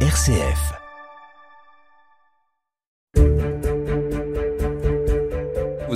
[0.00, 0.85] RCF.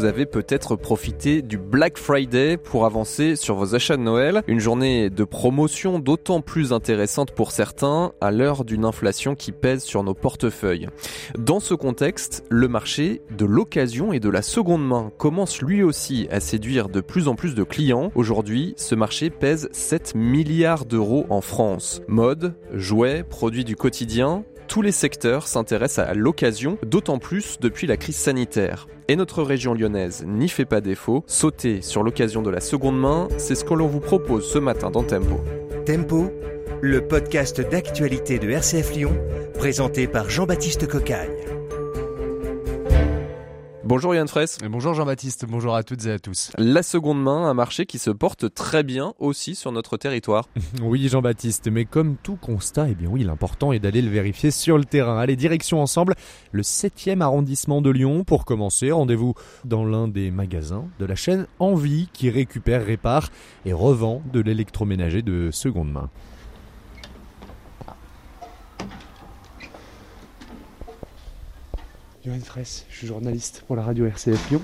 [0.00, 4.42] Vous avez peut-être profité du Black Friday pour avancer sur vos achats de Noël.
[4.46, 9.82] Une journée de promotion d'autant plus intéressante pour certains à l'heure d'une inflation qui pèse
[9.82, 10.88] sur nos portefeuilles.
[11.38, 16.28] Dans ce contexte, le marché de l'occasion et de la seconde main commence lui aussi
[16.30, 18.10] à séduire de plus en plus de clients.
[18.14, 22.00] Aujourd'hui, ce marché pèse 7 milliards d'euros en France.
[22.08, 27.96] Mode, jouets, produits du quotidien, tous les secteurs s'intéressent à l'occasion, d'autant plus depuis la
[27.96, 28.86] crise sanitaire.
[29.08, 31.24] Et notre région lyonnaise n'y fait pas défaut.
[31.26, 34.92] Sauter sur l'occasion de la seconde main, c'est ce que l'on vous propose ce matin
[34.92, 35.40] dans Tempo.
[35.84, 36.30] Tempo,
[36.80, 39.16] le podcast d'actualité de RCF Lyon,
[39.54, 41.59] présenté par Jean-Baptiste Cocagne.
[43.90, 44.56] Bonjour Yann Fraisse.
[44.64, 46.52] Et bonjour Jean-Baptiste, bonjour à toutes et à tous.
[46.56, 50.48] La seconde main, un marché qui se porte très bien aussi sur notre territoire.
[50.80, 54.78] oui Jean-Baptiste, mais comme tout constat, eh bien oui, l'important est d'aller le vérifier sur
[54.78, 55.18] le terrain.
[55.18, 56.14] Allez, direction ensemble,
[56.52, 58.22] le 7e arrondissement de Lyon.
[58.22, 63.30] Pour commencer, rendez-vous dans l'un des magasins de la chaîne Envie qui récupère, répare
[63.66, 66.10] et revend de l'électroménager de seconde main.
[72.24, 74.60] Johan Fraisse, je suis journaliste pour la radio RCF Lyon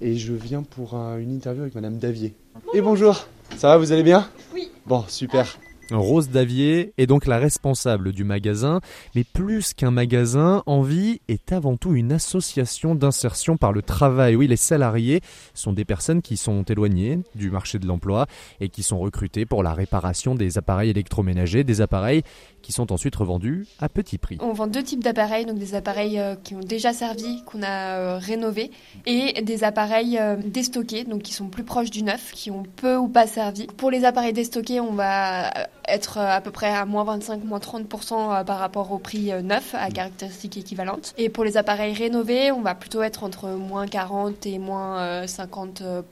[0.00, 2.34] et je viens pour une interview avec Madame Davier.
[2.74, 4.28] Et bonjour, ça va, vous allez bien?
[4.52, 4.70] Oui.
[4.86, 5.56] Bon, super.
[5.92, 8.80] Rose Davier est donc la responsable du magasin,
[9.14, 14.34] mais plus qu'un magasin, Envie est avant tout une association d'insertion par le travail.
[14.34, 15.20] Oui, les salariés
[15.54, 18.26] sont des personnes qui sont éloignées du marché de l'emploi
[18.58, 22.24] et qui sont recrutées pour la réparation des appareils électroménagers, des appareils
[22.66, 24.38] qui sont ensuite revendus à petit prix.
[24.40, 27.94] On vend deux types d'appareils, donc des appareils euh, qui ont déjà servi, qu'on a
[27.96, 28.72] euh, rénovés,
[29.06, 32.96] et des appareils euh, déstockés, donc qui sont plus proches du neuf, qui ont peu
[32.96, 33.68] ou pas servi.
[33.68, 35.52] Pour les appareils déstockés, on va
[35.88, 39.90] être à peu près à moins 25, moins 30% par rapport au prix neuf, à
[39.90, 41.14] caractéristiques équivalentes.
[41.18, 46.02] Et pour les appareils rénovés, on va plutôt être entre moins 40 et moins 50%.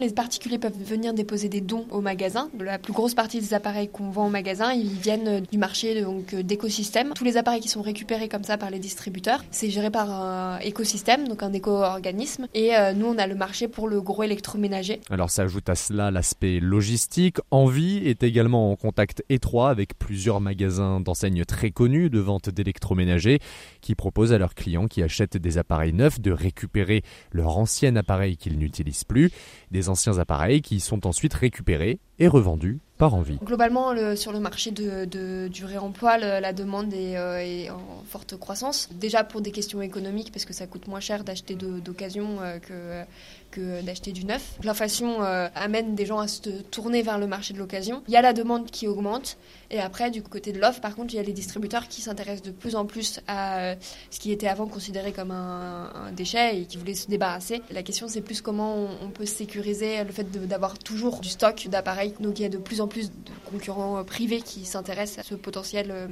[0.00, 2.48] Les particuliers peuvent venir déposer des dons au magasin.
[2.58, 6.34] La plus grosse partie des appareils qu'on vend au magasin, ils viennent du marché donc
[6.34, 7.12] euh, d'écosystèmes.
[7.14, 10.58] Tous les appareils qui sont récupérés comme ça par les distributeurs, c'est géré par un
[10.58, 12.46] écosystème, donc un éco-organisme.
[12.54, 15.00] Et euh, nous, on a le marché pour le gros électroménager.
[15.10, 17.38] Alors ça ajoute à cela l'aspect logistique.
[17.50, 23.38] Envie est également en contact étroit avec plusieurs magasins d'enseignes très connus de vente d'électroménager
[23.80, 28.36] qui proposent à leurs clients qui achètent des appareils neufs de récupérer leur ancien appareil
[28.36, 29.30] qu'ils n'utilisent plus,
[29.70, 33.38] des anciens appareils qui sont ensuite récupérés et revendus par envie.
[33.42, 38.90] Globalement, le, sur le marché du réemploi, la demande euh, est, en forte croissance.
[38.92, 43.04] Déjà pour des questions économiques, parce que ça coûte moins cher d'acheter d'occasion euh, que,
[43.50, 44.58] que d'acheter du neuf.
[44.62, 48.02] L'inflation euh, amène des gens à se tourner vers le marché de l'occasion.
[48.06, 49.38] Il y a la demande qui augmente.
[49.70, 52.42] Et après, du côté de l'offre, par contre, il y a les distributeurs qui s'intéressent
[52.42, 53.76] de plus en plus à
[54.10, 57.62] ce qui était avant considéré comme un, déchet et qui voulaient se débarrasser.
[57.70, 62.09] La question, c'est plus comment on, peut sécuriser le fait d'avoir toujours du stock d'appareils.
[62.20, 65.28] Donc il y a de plus en plus de concurrents euh, privés qui s'intéressent à
[65.28, 66.06] ce potentiel euh,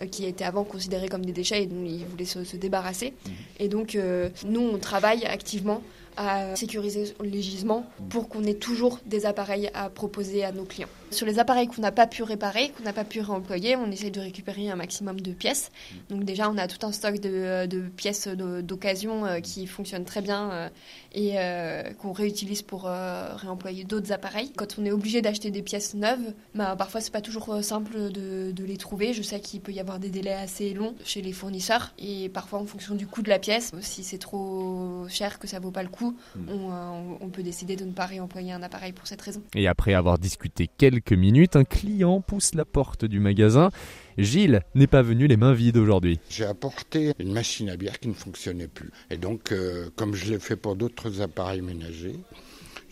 [0.00, 3.10] euh, qui était avant considéré comme des déchets et dont ils voulaient se, débarrasser.
[3.12, 3.30] Mmh.
[3.60, 3.98] Et donc,
[4.46, 5.82] nous, on travaille activement
[6.18, 10.88] à sécuriser le gisement pour qu'on ait toujours des appareils à proposer à nos clients.
[11.10, 14.10] Sur les appareils qu'on n'a pas pu réparer, qu'on n'a pas pu réemployer, on essaye
[14.10, 15.70] de récupérer un maximum de pièces.
[16.10, 20.50] Donc déjà, on a tout un stock de, pièces d'occasion euh, qui fonctionnent très bien
[20.50, 20.68] euh,
[21.14, 24.52] et euh, qu'on réutilise pour réemployer d'autres appareils.
[24.56, 28.52] Quand on est obligé d'acheter des pièces neuves, bah, parfois c'est pas toujours simple de,
[28.58, 29.14] les trouver.
[29.14, 32.58] Je sais qu'il peut y avoir des délais assez longs chez les fournisseurs et parfois
[32.58, 35.82] en fonction du coût de la pièce, si c'est trop cher que ça vaut pas
[35.82, 36.07] le coup,
[36.48, 39.42] Euh, on, peut décider de ne pas réemployer un appareil pour cette raison.
[39.54, 43.70] Et après avoir discuté quelques minutes, un client pousse la porte du magasin.
[44.16, 46.18] Gilles n'est pas venu les mains vides aujourd'hui.
[46.28, 48.90] J'ai apporté une machine à bière qui ne fonctionnait plus.
[49.10, 52.16] Et donc, euh, comme je l'ai fait pour d'autres appareils ménagers,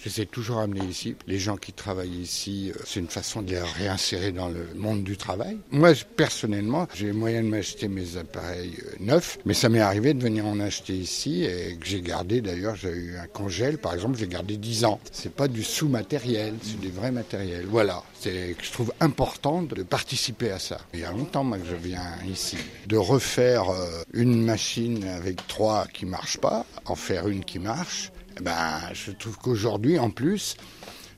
[0.07, 2.71] J'essaie toujours d'amener ici les gens qui travaillent ici.
[2.71, 5.59] Euh, c'est une façon de les réinsérer dans le monde du travail.
[5.73, 10.23] Moi, personnellement, j'ai moyen de m'acheter mes appareils euh, neufs, mais ça m'est arrivé de
[10.23, 12.41] venir en acheter ici et que j'ai gardé.
[12.41, 15.01] D'ailleurs, j'ai eu un congèle, par exemple, j'ai gardé 10 ans.
[15.11, 17.67] C'est pas du sous-matériel, c'est du vrai matériel.
[17.69, 18.05] Voilà.
[18.21, 20.79] C'est je trouve important de participer à ça.
[20.95, 22.59] Il y a longtemps moi, que je viens ici.
[22.87, 28.13] De refaire euh, une machine avec trois qui marchent pas, en faire une qui marche,
[28.41, 30.57] ben, je trouve qu'aujourd'hui, en plus,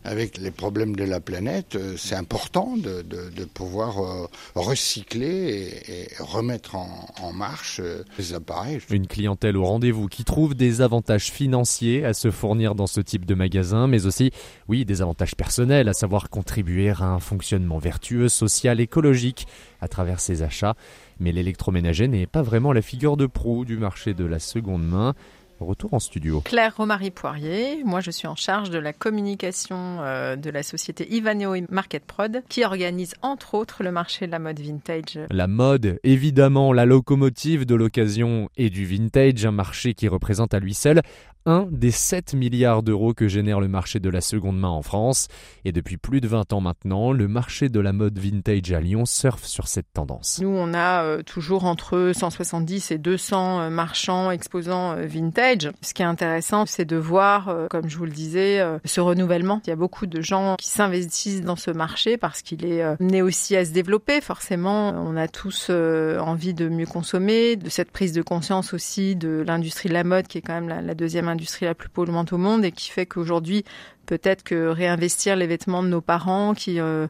[0.05, 3.03] avec les problèmes de la planète, euh, c'est important de,
[3.45, 8.79] pouvoir euh, recycler et, remettre en, marche euh, les appareils.
[8.91, 13.27] Une clientèle au rendez-vous qui trouve des avantages financiers à se fournir dans ce type
[13.27, 14.31] de magasin, mais aussi,
[14.69, 19.47] oui, des avantages personnels, à savoir contribuer à un fonctionnement vertueux, social, écologique
[19.81, 20.75] à travers ses achats.
[21.21, 25.15] Mais l'électroménager n'est pas vraiment la figure de proue du marché de la seconde main.
[25.61, 26.41] Retour en studio.
[26.43, 31.13] Claire Romary Poirier, moi je suis en charge de la communication euh, de la société
[31.13, 35.19] Ivaneo Market Prod qui organise entre autres le marché de la mode vintage.
[35.31, 40.61] La mode, évidemment la locomotive de l'occasion et du vintage, un marché qui représente à
[40.61, 41.03] lui seul
[41.49, 45.29] un des 7 milliards d'euros que génère le marché de la seconde main en France.
[45.65, 49.07] Et depuis plus de 20 ans maintenant, le marché de la mode vintage à Lyon
[49.07, 50.41] surfe sur cette tendance.
[50.43, 55.07] Nous, on a euh, toujours entre 170 et 200 euh, marchands exposants euh,
[55.83, 59.61] Ce qui est intéressant, c'est de voir, comme je vous le disais, ce renouvellement.
[59.67, 63.23] Il y a beaucoup de gens qui s'investissent dans ce marché parce qu'il est né
[63.23, 64.21] aussi à se développer.
[64.21, 69.45] Forcément, on a tous envie de mieux consommer, de cette prise de conscience aussi de
[69.47, 72.39] l'industrie de la mode qui est quand même la, deuxième industrie la plus polluante au
[72.39, 73.65] monde et qui fait qu'aujourd'hui,
[74.07, 77.07] peut-être que réinvestir les vêtements de nos parents qui euh,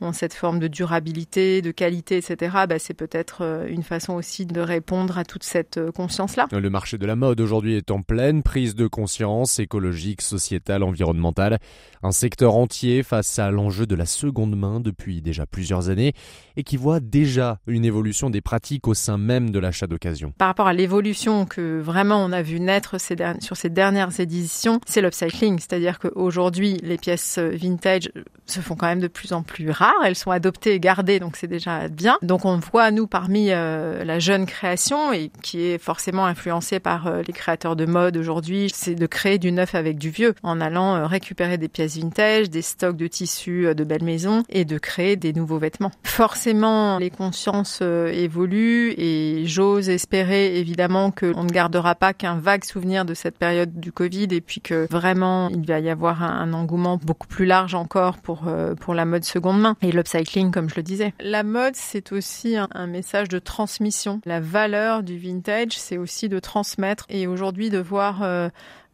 [0.00, 4.46] ont cette forme de durabilité, de qualité, etc., bah, c'est peut-être euh, une façon aussi
[4.46, 6.48] de répondre à toute cette euh, conscience-là.
[6.52, 11.58] Le marché de la mode aujourd'hui est en pleine prise de conscience écologique, sociétale, environnementale.
[12.02, 16.14] Un secteur entier face à l'enjeu de la seconde main depuis déjà plusieurs années
[16.56, 20.32] et qui voit déjà une évolution des pratiques au sein même de l'achat d'occasion.
[20.38, 22.96] Par rapport à l'évolution que vraiment on a vu naître
[23.40, 28.10] sur ces dernières éditions, c'est l'upcycling, c'est-à-dire qu'aujourd'hui les pièces vintage
[28.46, 31.36] se font quand même de plus en plus rares elles sont adoptées et gardées, donc
[31.36, 32.18] c'est déjà bien.
[32.22, 37.06] Donc on voit, nous, parmi euh, la jeune création, et qui est forcément influencée par
[37.06, 40.60] euh, les créateurs de mode aujourd'hui, c'est de créer du neuf avec du vieux, en
[40.60, 44.78] allant euh, récupérer des pièces vintage, des stocks de tissus de belles maisons, et de
[44.78, 45.90] créer des nouveaux vêtements.
[46.04, 53.04] Forcément, les consciences évoluent, et j'ose espérer évidemment qu'on ne gardera pas qu'un vague souvenir
[53.04, 56.98] de cette période du Covid, et puis que vraiment il va y avoir un, engouement
[57.02, 58.50] beaucoup plus large encore pour,
[58.80, 61.14] pour la mode seconde main et l'upcycling, comme je le disais.
[61.20, 64.20] La mode, c'est aussi un, message de transmission.
[64.24, 67.06] La valeur du vintage, c'est aussi de transmettre.
[67.08, 68.48] Et aujourd'hui, de voir euh,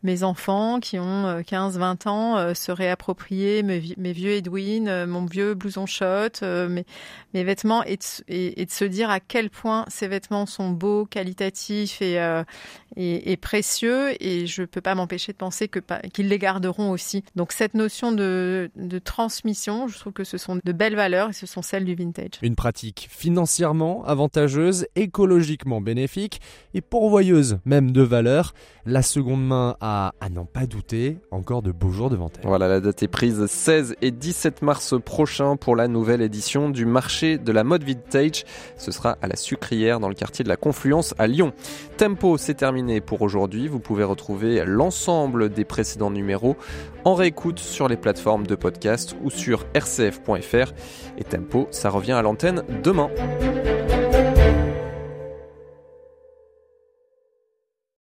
[0.06, 3.78] mes enfants qui ont 15-20 euh, ans euh, se réapproprier mes,
[4.12, 6.84] vieux Edwin, euh, mon vieux blouson shot, mes,
[7.34, 14.22] vêtements et de, se dire à quel point ces vêtements sont beaux, qualitatifs et, précieux
[14.22, 15.80] et je peux pas m'empêcher de penser que
[16.12, 17.24] qu'ils les garderont aussi.
[17.34, 21.32] Donc cette notion de, de transmission, je trouve que ce sont de belles valeurs et
[21.34, 22.30] ce sont celles du vintage.
[22.40, 26.40] Une pratique financièrement avantageuse, écologiquement bénéfique
[26.72, 28.54] et pourvoyeuse même de valeurs.
[28.86, 32.46] La seconde main a à, n'en pas douter, encore de beaux jours devant elle.
[32.46, 36.84] Voilà, la date est prise 16 et 17 mars prochain pour la nouvelle édition du
[36.84, 38.44] marché de la mode vintage.
[38.76, 41.52] Ce sera à la Sucrière dans le quartier de la Confluence à Lyon.
[41.96, 43.68] Tempo, c'est terminé pour aujourd'hui.
[43.68, 46.56] Vous pouvez retrouver l'ensemble des précédents numéros
[47.04, 50.72] en réécoute sur les plateformes de podcast ou sur rcf.fr.
[51.16, 53.08] Et Tempo, ça revient à l'antenne demain.